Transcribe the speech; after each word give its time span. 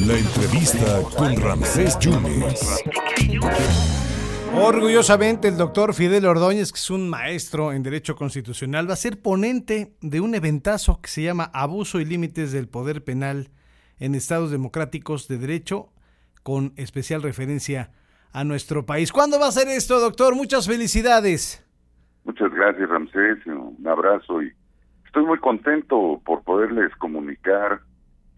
La 0.00 0.18
entrevista 0.18 1.02
con 1.16 1.36
Ramsés 1.40 1.96
Yunes. 2.00 2.82
Orgullosamente, 4.56 5.46
el 5.48 5.56
doctor 5.56 5.94
Fidel 5.94 6.26
Ordóñez, 6.26 6.72
que 6.72 6.78
es 6.78 6.90
un 6.90 7.08
maestro 7.08 7.72
en 7.72 7.84
Derecho 7.84 8.16
Constitucional, 8.16 8.88
va 8.88 8.94
a 8.94 8.96
ser 8.96 9.22
ponente 9.22 9.94
de 10.00 10.20
un 10.20 10.34
eventazo 10.34 11.00
que 11.00 11.08
se 11.08 11.22
llama 11.22 11.50
Abuso 11.54 12.00
y 12.00 12.04
Límites 12.04 12.50
del 12.50 12.68
Poder 12.68 13.04
Penal 13.04 13.50
en 14.00 14.16
Estados 14.16 14.50
Democráticos 14.50 15.28
de 15.28 15.38
Derecho, 15.38 15.92
con 16.42 16.72
especial 16.76 17.22
referencia 17.22 17.92
a 18.32 18.42
nuestro 18.42 18.84
país. 18.84 19.12
¿Cuándo 19.12 19.38
va 19.38 19.46
a 19.46 19.52
ser 19.52 19.68
esto, 19.68 20.00
doctor? 20.00 20.34
Muchas 20.34 20.66
felicidades. 20.66 21.64
Muchas 22.24 22.50
gracias, 22.52 22.88
Ramsés. 22.88 23.46
Un 23.46 23.86
abrazo 23.86 24.42
y 24.42 24.52
estoy 25.14 25.26
muy 25.26 25.38
contento 25.38 26.20
por 26.24 26.42
poderles 26.42 26.94
comunicar. 26.96 27.80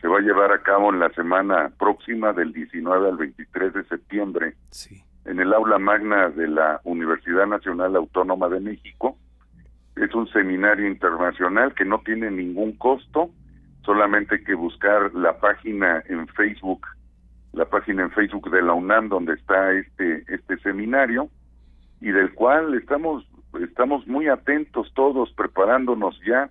Se 0.00 0.09
va 0.09 0.18
a 0.18 0.20
llevar 0.20 0.52
a 0.52 0.62
cabo 0.62 0.92
en 0.92 1.00
la 1.00 1.09
semana 1.10 1.73
próxima 1.78 2.33
del 2.34 2.52
19 2.52 3.09
al 3.09 3.16
23 3.16 3.73
de 3.73 3.84
septiembre. 3.84 4.55
Sí 4.70 5.02
en 5.27 5.41
el 5.41 5.52
aula 5.52 5.78
magna 5.78 6.28
de 6.30 6.47
la 6.47 6.80
Universidad 6.84 7.47
Nacional 7.47 7.97
Autónoma 7.97 8.48
de 8.48 8.60
México. 8.60 9.19
Es 9.97 10.14
un 10.14 10.28
seminario 10.28 10.86
internacional 10.86 11.74
que 11.74 11.84
no 11.84 12.00
tiene 12.05 12.30
ningún 12.30 12.73
costo, 12.77 13.30
solamente 13.84 14.36
hay 14.36 14.45
que 14.45 14.55
buscar 14.55 15.12
la 15.14 15.38
página 15.38 16.02
en 16.08 16.28
Facebook, 16.28 16.86
la 17.52 17.64
página 17.64 18.02
en 18.02 18.11
Facebook 18.12 18.50
de 18.50 18.62
la 18.62 18.72
UNAM 18.72 19.08
donde 19.08 19.34
está 19.34 19.72
este 19.72 20.22
este 20.28 20.58
seminario 20.58 21.28
y 22.00 22.11
del 22.11 22.33
cual 22.34 22.74
estamos 22.74 23.27
estamos 23.61 24.06
muy 24.06 24.28
atentos 24.28 24.92
todos 24.95 25.33
preparándonos 25.33 26.20
ya 26.27 26.50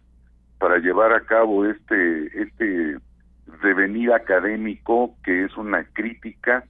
para 0.60 0.78
llevar 0.78 1.14
a 1.14 1.22
cabo 1.22 1.66
este 1.66 2.42
este 2.42 2.98
devenir 3.62 4.12
académico 4.14 5.16
que 5.24 5.46
es 5.46 5.56
una 5.58 5.84
crítica 5.94 6.64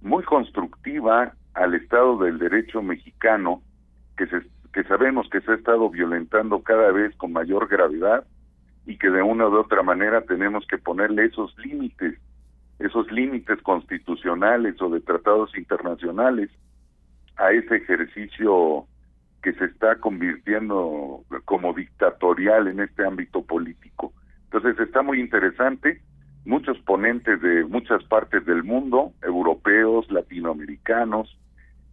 muy 0.00 0.22
constructiva 0.24 1.32
al 1.54 1.74
Estado 1.74 2.18
del 2.18 2.38
Derecho 2.38 2.82
mexicano, 2.82 3.62
que, 4.16 4.26
se, 4.26 4.42
que 4.72 4.84
sabemos 4.84 5.28
que 5.28 5.40
se 5.40 5.52
ha 5.52 5.54
estado 5.54 5.90
violentando 5.90 6.62
cada 6.62 6.92
vez 6.92 7.16
con 7.16 7.32
mayor 7.32 7.68
gravedad 7.68 8.24
y 8.86 8.96
que 8.96 9.10
de 9.10 9.22
una 9.22 9.48
u 9.48 9.56
otra 9.58 9.82
manera 9.82 10.22
tenemos 10.22 10.66
que 10.66 10.78
ponerle 10.78 11.26
esos 11.26 11.56
límites, 11.58 12.18
esos 12.78 13.10
límites 13.10 13.60
constitucionales 13.62 14.80
o 14.80 14.88
de 14.88 15.00
tratados 15.00 15.56
internacionales 15.56 16.50
a 17.36 17.52
ese 17.52 17.76
ejercicio 17.76 18.86
que 19.42 19.52
se 19.54 19.66
está 19.66 19.96
convirtiendo 19.96 21.24
como 21.44 21.72
dictatorial 21.72 22.68
en 22.68 22.80
este 22.80 23.04
ámbito 23.04 23.42
político. 23.42 24.12
Entonces 24.44 24.78
está 24.80 25.02
muy 25.02 25.20
interesante, 25.20 26.00
muchos 26.44 26.78
ponentes 26.80 27.40
de 27.42 27.64
muchas 27.64 28.02
partes 28.04 28.44
del 28.46 28.64
mundo, 28.64 29.12
europeos, 29.22 30.10
latinoamericanos, 30.10 31.38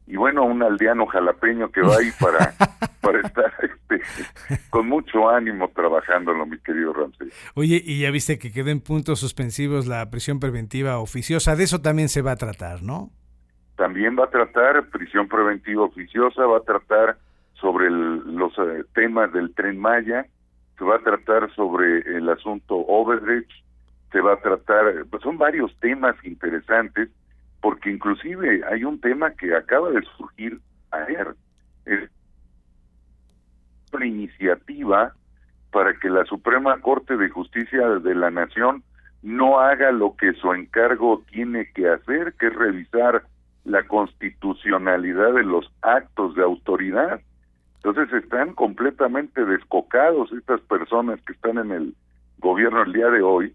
y 0.08 0.18
bueno, 0.18 0.44
un 0.44 0.62
aldeano 0.62 1.08
jalapeño 1.08 1.72
que 1.72 1.82
va 1.82 1.98
ahí 1.98 2.12
para, 2.20 2.54
para 3.02 3.22
estar 3.22 3.52
este, 3.62 4.02
con 4.70 4.88
mucho 4.88 5.30
ánimo 5.30 5.70
trabajándolo, 5.70 6.46
mi 6.46 6.60
querido 6.60 6.94
Ramsey. 6.94 7.30
Oye, 7.56 7.82
y 7.84 8.02
ya 8.02 8.12
viste 8.12 8.38
que 8.38 8.52
quedó 8.52 8.70
en 8.70 8.82
puntos 8.82 9.20
suspensivos 9.20 9.88
la 9.88 10.10
prisión 10.12 10.40
preventiva 10.40 11.00
oficiosa, 11.00 11.56
de 11.56 11.64
eso 11.64 11.82
también 11.82 12.10
se 12.10 12.22
va 12.22 12.32
a 12.32 12.36
tratar, 12.36 12.84
¿no? 12.84 13.12
También 13.78 14.16
va 14.18 14.26
a 14.26 14.30
tratar 14.30 14.90
prisión 14.90 15.28
preventiva 15.28 15.84
oficiosa, 15.84 16.46
va 16.46 16.60
a 16.60 16.62
tratar 16.62 17.18
sobre 17.60 17.90
los 17.90 18.54
eh, 18.58 18.84
temas 18.94 19.32
del 19.34 19.54
tren 19.54 19.80
Maya, 19.80 20.26
se 20.78 20.84
va 20.84 20.96
a 20.96 21.04
tratar 21.04 21.54
sobre 21.56 22.00
el 22.18 22.28
asunto 22.30 22.76
Overreach, 22.76 23.50
se 24.12 24.22
va 24.22 24.34
a 24.34 24.42
tratar, 24.42 25.06
pues 25.10 25.24
son 25.24 25.38
varios 25.38 25.76
temas 25.80 26.16
interesantes 26.24 27.10
porque 27.62 27.90
inclusive 27.90 28.62
hay 28.72 28.84
un 28.84 29.02
tema 29.02 29.32
que 29.32 29.56
acaba 29.56 29.90
de 29.90 30.02
surgir 30.18 30.60
ayer, 30.92 31.36
es 31.86 32.10
una 33.92 34.06
iniciativa 34.06 35.14
para 35.72 35.94
que 36.00 36.10
la 36.10 36.26
Suprema 36.26 36.80
Corte 36.82 37.18
de 37.18 37.30
Justicia 37.30 37.88
de 38.00 38.16
la 38.16 38.30
Nación 38.32 38.84
no 39.24 39.60
haga 39.60 39.92
lo 39.92 40.16
que 40.16 40.34
su 40.34 40.54
encargo 40.54 41.24
tiene 41.32 41.72
que 41.74 41.90
hacer, 41.90 42.34
que 42.40 42.48
es 42.48 42.56
revisar 42.56 43.24
la 43.64 43.84
constitucionalidad 43.88 45.34
de 45.34 45.44
los 45.44 45.70
actos 45.82 46.36
de 46.36 46.44
autoridad. 46.44 47.20
Entonces 47.86 48.24
están 48.24 48.54
completamente 48.54 49.46
descocados 49.46 50.32
estas 50.32 50.60
personas 50.62 51.22
que 51.22 51.34
están 51.34 51.60
en 51.60 51.70
el 51.70 51.96
gobierno 52.40 52.82
el 52.82 52.94
día 52.94 53.12
de 53.12 53.22
hoy 53.22 53.54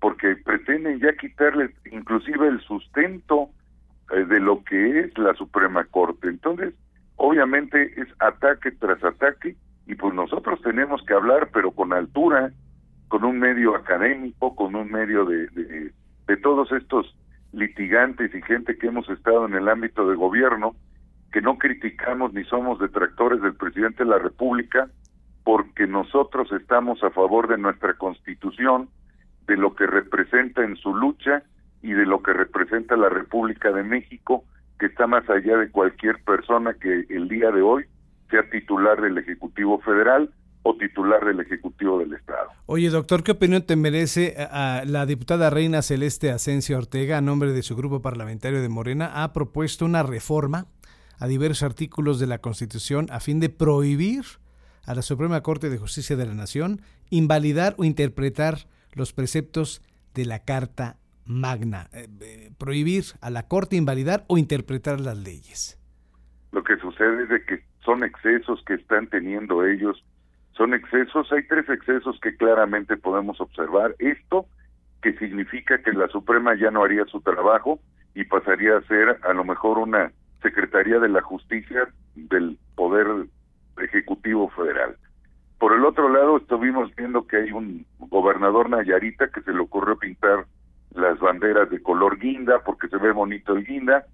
porque 0.00 0.36
pretenden 0.36 1.00
ya 1.00 1.12
quitarles 1.16 1.72
inclusive 1.90 2.46
el 2.46 2.60
sustento 2.60 3.48
eh, 4.14 4.24
de 4.24 4.38
lo 4.38 4.62
que 4.62 5.00
es 5.00 5.18
la 5.18 5.34
Suprema 5.34 5.84
Corte. 5.86 6.28
Entonces, 6.28 6.74
obviamente 7.16 8.00
es 8.00 8.06
ataque 8.20 8.70
tras 8.70 9.02
ataque 9.02 9.56
y 9.88 9.96
pues 9.96 10.14
nosotros 10.14 10.62
tenemos 10.62 11.02
que 11.04 11.14
hablar, 11.14 11.50
pero 11.52 11.72
con 11.72 11.92
altura, 11.92 12.52
con 13.08 13.24
un 13.24 13.40
medio 13.40 13.74
académico, 13.74 14.54
con 14.54 14.76
un 14.76 14.92
medio 14.92 15.24
de, 15.24 15.48
de, 15.48 15.92
de 16.28 16.36
todos 16.36 16.70
estos 16.70 17.16
litigantes 17.50 18.32
y 18.32 18.42
gente 18.42 18.78
que 18.78 18.86
hemos 18.86 19.08
estado 19.10 19.44
en 19.46 19.54
el 19.54 19.68
ámbito 19.68 20.08
de 20.08 20.14
gobierno, 20.14 20.76
que 21.32 21.40
no 21.40 21.58
criticamos 21.58 22.32
ni 22.34 22.44
somos 22.44 22.78
detractores 22.78 23.40
del 23.40 23.54
presidente 23.54 24.04
de 24.04 24.10
la 24.10 24.18
República, 24.18 24.88
porque 25.44 25.86
nosotros 25.86 26.52
estamos 26.52 27.02
a 27.02 27.10
favor 27.10 27.48
de 27.48 27.58
nuestra 27.58 27.94
constitución, 27.94 28.88
de 29.46 29.56
lo 29.56 29.74
que 29.74 29.86
representa 29.86 30.62
en 30.62 30.76
su 30.76 30.94
lucha 30.94 31.42
y 31.82 31.92
de 31.92 32.06
lo 32.06 32.22
que 32.22 32.32
representa 32.32 32.96
la 32.96 33.08
República 33.08 33.72
de 33.72 33.82
México, 33.82 34.44
que 34.78 34.86
está 34.86 35.06
más 35.06 35.28
allá 35.28 35.56
de 35.56 35.70
cualquier 35.70 36.22
persona 36.22 36.74
que 36.74 37.06
el 37.08 37.28
día 37.28 37.50
de 37.50 37.62
hoy 37.62 37.84
sea 38.30 38.48
titular 38.50 39.00
del 39.00 39.18
Ejecutivo 39.18 39.80
Federal 39.80 40.30
o 40.62 40.76
titular 40.76 41.24
del 41.24 41.40
Ejecutivo 41.40 41.98
del 41.98 42.12
Estado. 42.12 42.50
Oye, 42.66 42.88
doctor, 42.90 43.24
¿qué 43.24 43.32
opinión 43.32 43.62
te 43.62 43.74
merece 43.74 44.36
a 44.38 44.84
la 44.86 45.06
diputada 45.06 45.50
Reina 45.50 45.82
Celeste 45.82 46.30
Asensio 46.30 46.78
Ortega, 46.78 47.18
a 47.18 47.20
nombre 47.20 47.52
de 47.52 47.62
su 47.62 47.74
grupo 47.74 48.00
parlamentario 48.00 48.62
de 48.62 48.68
Morena, 48.68 49.24
ha 49.24 49.32
propuesto 49.32 49.84
una 49.84 50.04
reforma 50.04 50.66
a 51.22 51.28
diversos 51.28 51.62
artículos 51.62 52.18
de 52.18 52.26
la 52.26 52.38
Constitución 52.38 53.06
a 53.12 53.20
fin 53.20 53.38
de 53.38 53.48
prohibir 53.48 54.24
a 54.84 54.92
la 54.92 55.02
Suprema 55.02 55.40
Corte 55.40 55.70
de 55.70 55.78
Justicia 55.78 56.16
de 56.16 56.26
la 56.26 56.34
Nación 56.34 56.80
invalidar 57.10 57.76
o 57.78 57.84
interpretar 57.84 58.66
los 58.92 59.12
preceptos 59.12 59.82
de 60.14 60.24
la 60.24 60.40
Carta 60.40 60.96
Magna, 61.24 61.86
eh, 61.92 62.08
eh, 62.22 62.50
prohibir 62.58 63.04
a 63.20 63.30
la 63.30 63.46
Corte 63.46 63.76
invalidar 63.76 64.24
o 64.26 64.36
interpretar 64.36 64.98
las 64.98 65.16
leyes. 65.16 65.78
Lo 66.50 66.64
que 66.64 66.76
sucede 66.78 67.22
es 67.22 67.28
de 67.28 67.44
que 67.44 67.62
son 67.84 68.02
excesos 68.02 68.60
que 68.66 68.74
están 68.74 69.06
teniendo 69.06 69.64
ellos, 69.64 70.04
son 70.56 70.74
excesos, 70.74 71.30
hay 71.30 71.46
tres 71.46 71.68
excesos 71.68 72.18
que 72.20 72.36
claramente 72.36 72.96
podemos 72.96 73.40
observar. 73.40 73.94
Esto 74.00 74.46
que 75.00 75.16
significa 75.18 75.80
que 75.82 75.92
la 75.92 76.08
Suprema 76.08 76.56
ya 76.56 76.72
no 76.72 76.82
haría 76.82 77.04
su 77.04 77.20
trabajo 77.20 77.78
y 78.12 78.24
pasaría 78.24 78.76
a 78.76 78.82
ser 78.88 79.20
a 79.22 79.32
lo 79.34 79.44
mejor 79.44 79.78
una 79.78 80.10
Secretaría 80.42 80.98
de 80.98 81.08
la 81.08 81.22
Justicia 81.22 81.88
del 82.14 82.58
Poder 82.74 83.06
Ejecutivo 83.78 84.48
Federal. 84.50 84.96
Por 85.58 85.72
el 85.74 85.84
otro 85.84 86.08
lado, 86.08 86.38
estuvimos 86.38 86.94
viendo 86.96 87.26
que 87.26 87.36
hay 87.36 87.52
un 87.52 87.86
gobernador 87.98 88.68
Nayarita 88.68 89.28
que 89.28 89.42
se 89.42 89.52
le 89.52 89.60
ocurrió 89.60 89.96
pintar 89.96 90.46
las 90.94 91.18
banderas 91.18 91.70
de 91.70 91.80
color 91.82 92.18
guinda 92.18 92.60
porque 92.64 92.88
se 92.88 92.96
ve 92.96 93.12
bonito 93.12 93.54
el 93.54 93.64
guinda 93.64 94.04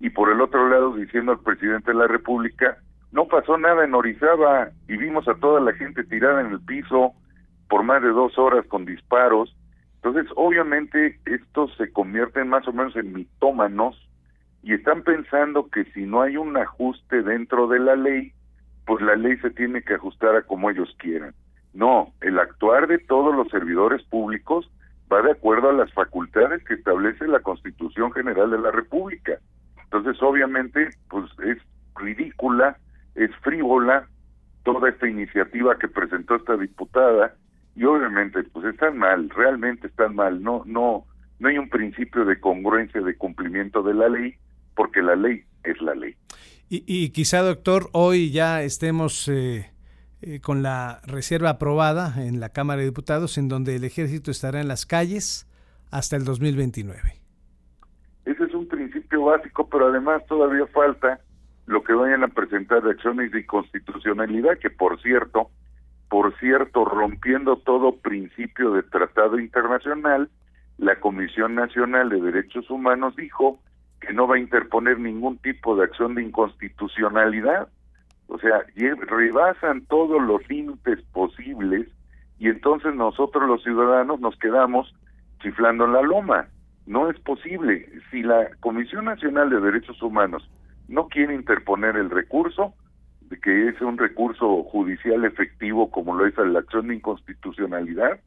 y 0.00 0.10
por 0.10 0.30
el 0.30 0.40
otro 0.40 0.68
lado 0.68 0.94
diciendo 0.94 1.32
al 1.32 1.40
presidente 1.40 1.92
de 1.92 1.96
la 1.96 2.06
República 2.06 2.76
no 3.12 3.26
pasó 3.26 3.56
nada 3.56 3.84
en 3.84 3.94
Orizaba 3.94 4.70
y 4.88 4.96
vimos 4.96 5.26
a 5.28 5.34
toda 5.36 5.60
la 5.60 5.72
gente 5.72 6.04
tirada 6.04 6.42
en 6.42 6.48
el 6.48 6.60
piso 6.60 7.12
por 7.68 7.82
más 7.84 8.02
de 8.02 8.08
dos 8.08 8.36
horas 8.38 8.66
con 8.66 8.84
disparos 8.84 9.56
entonces 10.02 10.30
obviamente 10.36 11.18
esto 11.24 11.68
se 11.78 11.90
convierte 11.92 12.44
más 12.44 12.68
o 12.68 12.72
menos 12.72 12.94
en 12.96 13.14
mitómanos 13.14 14.05
y 14.66 14.74
están 14.74 15.02
pensando 15.02 15.68
que 15.70 15.84
si 15.92 16.06
no 16.06 16.22
hay 16.22 16.36
un 16.36 16.56
ajuste 16.56 17.22
dentro 17.22 17.68
de 17.68 17.78
la 17.78 17.94
ley 17.94 18.32
pues 18.84 19.00
la 19.00 19.14
ley 19.14 19.36
se 19.38 19.50
tiene 19.50 19.82
que 19.82 19.94
ajustar 19.94 20.34
a 20.34 20.42
como 20.42 20.70
ellos 20.70 20.92
quieran. 20.98 21.34
No 21.72 22.12
el 22.20 22.36
actuar 22.40 22.88
de 22.88 22.98
todos 22.98 23.32
los 23.32 23.48
servidores 23.48 24.02
públicos 24.08 24.68
va 25.12 25.22
de 25.22 25.30
acuerdo 25.30 25.70
a 25.70 25.72
las 25.72 25.92
facultades 25.92 26.64
que 26.64 26.74
establece 26.74 27.28
la 27.28 27.38
Constitución 27.40 28.12
General 28.12 28.50
de 28.50 28.58
la 28.58 28.72
República. 28.72 29.38
Entonces, 29.84 30.20
obviamente, 30.20 30.90
pues 31.10 31.30
es 31.44 31.58
ridícula, 31.94 32.76
es 33.14 33.30
frívola 33.42 34.08
toda 34.64 34.88
esta 34.88 35.08
iniciativa 35.08 35.78
que 35.78 35.86
presentó 35.86 36.34
esta 36.34 36.56
diputada 36.56 37.36
y 37.76 37.84
obviamente 37.84 38.42
pues 38.42 38.66
están 38.66 38.98
mal, 38.98 39.30
realmente 39.30 39.86
están 39.86 40.16
mal, 40.16 40.42
no 40.42 40.64
no 40.66 41.04
no 41.38 41.48
hay 41.48 41.56
un 41.56 41.68
principio 41.68 42.24
de 42.24 42.40
congruencia 42.40 43.00
de 43.00 43.16
cumplimiento 43.16 43.84
de 43.84 43.94
la 43.94 44.08
ley 44.08 44.34
porque 44.76 45.02
la 45.02 45.16
ley 45.16 45.42
es 45.64 45.80
la 45.80 45.94
ley. 45.94 46.14
Y, 46.68 46.84
y 46.86 47.10
quizá 47.10 47.42
doctor 47.42 47.88
hoy 47.92 48.30
ya 48.30 48.62
estemos 48.62 49.28
eh, 49.28 49.70
eh, 50.22 50.40
con 50.40 50.62
la 50.62 51.00
reserva 51.06 51.50
aprobada 51.50 52.14
en 52.24 52.40
la 52.40 52.48
Cámara 52.48 52.80
de 52.80 52.86
Diputados, 52.86 53.38
en 53.38 53.48
donde 53.48 53.76
el 53.76 53.84
ejército 53.84 54.30
estará 54.30 54.60
en 54.60 54.68
las 54.68 54.86
calles 54.86 55.46
hasta 55.90 56.16
el 56.16 56.24
2029. 56.24 57.00
Ese 58.24 58.44
es 58.44 58.54
un 58.54 58.66
principio 58.66 59.24
básico, 59.24 59.68
pero 59.68 59.88
además 59.88 60.24
todavía 60.26 60.66
falta 60.68 61.20
lo 61.66 61.84
que 61.84 61.92
vayan 61.92 62.24
a 62.24 62.28
presentar 62.28 62.82
de 62.82 62.92
acciones 62.92 63.30
de 63.30 63.40
inconstitucionalidad, 63.40 64.58
que 64.58 64.70
por 64.70 65.00
cierto, 65.02 65.50
por 66.08 66.36
cierto, 66.38 66.84
rompiendo 66.84 67.58
todo 67.58 67.96
principio 67.96 68.72
de 68.72 68.82
tratado 68.82 69.38
internacional, 69.38 70.30
la 70.78 70.98
Comisión 70.98 71.54
Nacional 71.54 72.08
de 72.08 72.20
Derechos 72.20 72.70
Humanos 72.70 73.14
dijo 73.16 73.60
que 74.06 74.14
no 74.14 74.26
va 74.26 74.36
a 74.36 74.40
interponer 74.40 74.98
ningún 74.98 75.38
tipo 75.38 75.76
de 75.76 75.84
acción 75.84 76.14
de 76.14 76.22
inconstitucionalidad. 76.22 77.68
O 78.28 78.38
sea, 78.38 78.64
rebasan 78.74 79.84
todos 79.86 80.22
los 80.22 80.48
límites 80.48 81.02
posibles 81.12 81.88
y 82.38 82.48
entonces 82.48 82.94
nosotros 82.94 83.48
los 83.48 83.62
ciudadanos 83.62 84.20
nos 84.20 84.36
quedamos 84.38 84.94
chiflando 85.40 85.84
en 85.84 85.92
la 85.92 86.02
loma. 86.02 86.48
No 86.86 87.10
es 87.10 87.18
posible. 87.20 87.88
Si 88.10 88.22
la 88.22 88.48
Comisión 88.60 89.06
Nacional 89.06 89.50
de 89.50 89.60
Derechos 89.60 90.00
Humanos 90.02 90.48
no 90.88 91.08
quiere 91.08 91.34
interponer 91.34 91.96
el 91.96 92.10
recurso, 92.10 92.74
que 93.42 93.68
es 93.68 93.80
un 93.80 93.98
recurso 93.98 94.62
judicial 94.64 95.24
efectivo 95.24 95.90
como 95.90 96.14
lo 96.14 96.26
es 96.26 96.36
la 96.36 96.60
acción 96.60 96.88
de 96.88 96.94
inconstitucionalidad, 96.94 98.20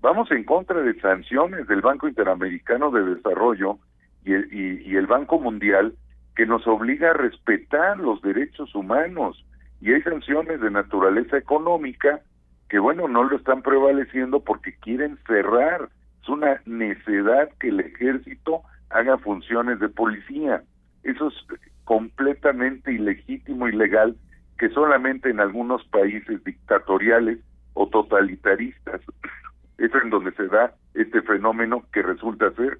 vamos 0.00 0.30
en 0.30 0.44
contra 0.44 0.80
de 0.82 0.98
sanciones 1.00 1.66
del 1.66 1.80
Banco 1.80 2.06
Interamericano 2.06 2.90
de 2.92 3.14
Desarrollo 3.16 3.78
y 4.26 4.34
el, 4.34 4.52
y, 4.52 4.96
el 4.96 5.06
Banco 5.06 5.38
Mundial 5.38 5.94
que 6.34 6.46
nos 6.46 6.66
obliga 6.66 7.10
a 7.10 7.14
respetar 7.14 7.96
los 7.98 8.20
derechos 8.20 8.74
humanos. 8.74 9.46
Y 9.80 9.92
hay 9.92 10.02
sanciones 10.02 10.60
de 10.60 10.70
naturaleza 10.70 11.38
económica 11.38 12.20
que 12.68 12.80
bueno 12.80 13.06
no 13.06 13.22
lo 13.22 13.36
están 13.36 13.62
prevaleciendo 13.62 14.40
porque 14.40 14.74
quieren 14.80 15.16
cerrar. 15.28 15.88
Es 16.22 16.28
una 16.28 16.60
necedad 16.66 17.48
que 17.60 17.68
el 17.68 17.80
ejército 17.80 18.62
haga 18.90 19.16
funciones 19.18 19.78
de 19.78 19.88
policía. 19.88 20.62
Eso 21.04 21.28
es 21.28 21.34
completamente 21.84 22.92
ilegítimo 22.92 23.68
y 23.68 23.72
legal 23.72 24.16
que 24.58 24.70
solamente 24.70 25.30
en 25.30 25.38
algunos 25.38 25.84
países 25.84 26.42
dictatoriales 26.42 27.38
o 27.74 27.88
totalitaristas. 27.88 29.00
Es 29.78 29.90
en 30.02 30.08
donde 30.08 30.32
se 30.32 30.46
da 30.46 30.72
este 30.94 31.20
fenómeno 31.20 31.84
que 31.92 32.00
resulta 32.00 32.50
ser 32.52 32.78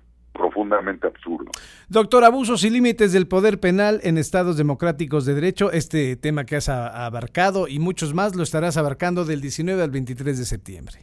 profundamente 0.56 1.06
absurdo. 1.06 1.50
Doctor, 1.88 2.24
abusos 2.24 2.64
y 2.64 2.70
límites 2.70 3.12
del 3.12 3.28
poder 3.28 3.60
penal 3.60 4.00
en 4.02 4.16
estados 4.16 4.56
democráticos 4.56 5.26
de 5.26 5.34
derecho, 5.34 5.70
este 5.70 6.16
tema 6.16 6.44
que 6.44 6.56
has 6.56 6.68
abarcado 6.68 7.68
y 7.68 7.78
muchos 7.78 8.14
más 8.14 8.34
lo 8.34 8.42
estarás 8.42 8.78
abarcando 8.78 9.24
del 9.24 9.42
19 9.42 9.82
al 9.82 9.90
23 9.90 10.38
de 10.38 10.44
septiembre. 10.44 10.94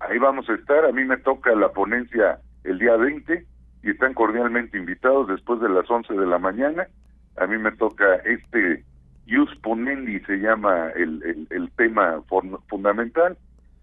Ahí 0.00 0.18
vamos 0.18 0.48
a 0.48 0.54
estar, 0.54 0.84
a 0.84 0.92
mí 0.92 1.04
me 1.04 1.16
toca 1.18 1.54
la 1.54 1.68
ponencia 1.68 2.40
el 2.64 2.78
día 2.80 2.96
20 2.96 3.46
y 3.84 3.90
están 3.90 4.14
cordialmente 4.14 4.76
invitados 4.76 5.28
después 5.28 5.60
de 5.60 5.68
las 5.68 5.88
11 5.88 6.14
de 6.14 6.26
la 6.26 6.38
mañana. 6.38 6.88
A 7.36 7.46
mí 7.46 7.56
me 7.58 7.70
toca 7.72 8.16
este 8.24 8.84
Ius 9.26 9.54
Ponendi, 9.62 10.18
se 10.20 10.38
llama 10.38 10.90
el, 10.96 11.46
el, 11.50 11.70
tema 11.76 12.20
fundamental, 12.68 13.38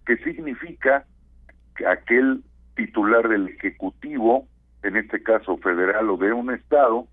que 0.05 0.17
significa 0.17 1.05
que 1.77 1.87
aquel 1.87 2.43
titular 2.75 3.27
del 3.29 3.47
Ejecutivo, 3.47 4.45
en 4.83 4.97
este 4.97 5.21
caso 5.21 5.57
federal 5.57 6.09
o 6.09 6.17
de 6.17 6.33
un 6.33 6.53
Estado, 6.53 7.07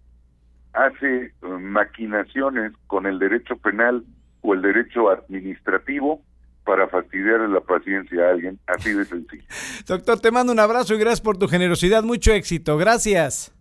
hace 0.73 1.27
eh, 1.27 1.33
maquinaciones 1.43 2.73
con 2.87 3.07
el 3.07 3.19
derecho 3.19 3.57
penal 3.57 4.05
o 4.43 4.55
el 4.55 4.63
derecho 4.63 5.11
administrativo 5.11 6.23
para 6.65 6.89
fastidiar 6.89 7.41
la 7.49 7.61
paciencia 7.61 8.27
a 8.27 8.31
alguien, 8.31 8.59
así 8.67 8.93
de 8.93 9.05
sencillo. 9.05 9.45
Doctor, 9.87 10.21
te 10.21 10.31
mando 10.31 10.53
un 10.53 10.61
abrazo 10.61 10.95
y 10.95 10.99
gracias 10.99 11.21
por 11.21 11.39
tu 11.39 11.49
generosidad, 11.49 12.03
mucho 12.03 12.33
éxito, 12.33 12.77
gracias. 12.77 13.53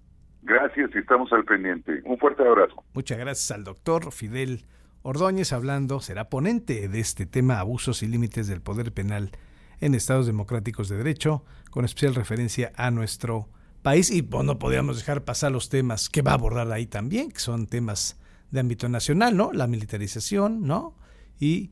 Gracias 0.42 0.92
y 0.94 0.98
estamos 1.00 1.31
al 1.34 1.44
pendiente. 1.44 2.01
Un 2.04 2.18
fuerte 2.19 2.48
abrazo. 2.48 2.84
Muchas 2.94 3.18
gracias 3.18 3.50
al 3.51 3.63
doctor 3.63 4.12
Fidel 4.12 4.66
Ordóñez 5.01 5.54
hablando, 5.54 6.01
será 6.01 6.30
ponente 6.30 6.88
de 6.88 7.00
este 7.00 7.25
tema 7.25 7.60
abusos 7.60 8.04
y 8.04 8.08
límites 8.08 8.48
del 8.48 8.62
poder 8.62 8.92
penal 8.92 9.31
en 9.80 9.96
estados 9.96 10.28
democráticos 10.28 10.90
de 10.90 10.98
derecho, 10.98 11.44
con 11.69 11.86
especial 11.86 12.16
referencia 12.16 12.72
a 12.75 12.92
nuestro 12.92 13.48
país 13.86 14.10
y 14.10 14.24
pues, 14.24 14.44
no 14.44 14.58
podríamos 14.58 14.98
dejar 14.98 15.24
pasar 15.24 15.52
los 15.52 15.70
temas 15.70 16.10
que 16.10 16.24
va 16.24 16.32
a 16.32 16.34
abordar 16.34 16.72
ahí 16.72 16.88
también, 16.88 17.32
que 17.32 17.40
son 17.40 17.68
temas 17.68 18.18
de 18.50 18.60
ámbito 18.60 18.90
nacional, 18.90 19.38
¿no? 19.38 19.54
La 19.54 19.68
militarización, 19.68 20.64
¿no? 20.64 20.96
Y 21.40 21.70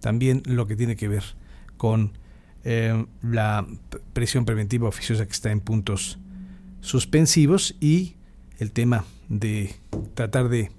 también 0.00 0.42
lo 0.46 0.66
que 0.66 0.76
tiene 0.76 0.96
que 0.96 1.08
ver 1.08 1.24
con 1.76 2.16
eh, 2.64 3.04
la 3.20 3.66
presión 4.14 4.46
preventiva 4.46 4.88
oficiosa 4.88 5.26
que 5.26 5.32
está 5.32 5.50
en 5.50 5.60
puntos 5.60 6.18
suspensivos 6.80 7.76
y 7.80 8.16
el 8.58 8.72
tema 8.72 9.04
de 9.28 9.74
tratar 10.14 10.48
de 10.48 10.72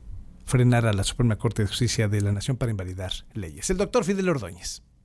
frenar 0.46 0.88
a 0.88 0.94
la 0.94 1.04
Suprema 1.04 1.36
Corte 1.36 1.62
de 1.62 1.68
Justicia 1.68 2.08
de 2.08 2.22
la 2.22 2.32
Nación 2.32 2.58
para 2.58 2.72
invalidar 2.72 3.12
leyes. 3.34 3.70
El 3.70 3.78
doctor 3.78 4.06
Fidel 4.06 4.30
Ordóñez. 4.30 4.83